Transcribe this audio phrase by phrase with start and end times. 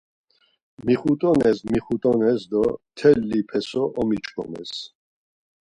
[0.85, 4.71] Mixut̆ones mixut̆ones do mteli peso omiç̌ǩomes.